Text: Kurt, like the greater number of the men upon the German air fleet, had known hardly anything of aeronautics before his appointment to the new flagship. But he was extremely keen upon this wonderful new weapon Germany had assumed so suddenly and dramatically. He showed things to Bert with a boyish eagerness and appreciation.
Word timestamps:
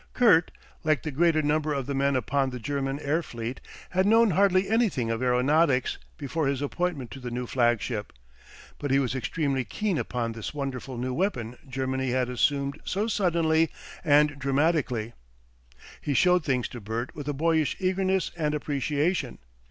Kurt, 0.13 0.49
like 0.83 1.03
the 1.03 1.11
greater 1.11 1.43
number 1.43 1.75
of 1.75 1.85
the 1.85 1.93
men 1.93 2.15
upon 2.15 2.49
the 2.49 2.57
German 2.59 2.97
air 3.01 3.21
fleet, 3.21 3.61
had 3.91 4.07
known 4.07 4.31
hardly 4.31 4.67
anything 4.67 5.11
of 5.11 5.21
aeronautics 5.21 5.99
before 6.17 6.47
his 6.47 6.59
appointment 6.59 7.11
to 7.11 7.19
the 7.19 7.29
new 7.29 7.45
flagship. 7.45 8.11
But 8.79 8.89
he 8.89 8.97
was 8.97 9.13
extremely 9.13 9.63
keen 9.63 9.99
upon 9.99 10.31
this 10.31 10.55
wonderful 10.55 10.97
new 10.97 11.13
weapon 11.13 11.55
Germany 11.69 12.09
had 12.09 12.29
assumed 12.29 12.79
so 12.83 13.05
suddenly 13.05 13.69
and 14.03 14.39
dramatically. 14.39 15.13
He 16.01 16.15
showed 16.15 16.43
things 16.43 16.67
to 16.69 16.81
Bert 16.81 17.13
with 17.13 17.27
a 17.27 17.33
boyish 17.33 17.77
eagerness 17.79 18.31
and 18.35 18.55
appreciation. 18.55 19.37